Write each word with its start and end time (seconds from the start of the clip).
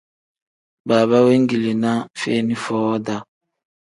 Baaba 0.87 1.17
wengilinaa 1.27 1.99
feeni 2.21 2.57
foo-daa. 2.63 3.21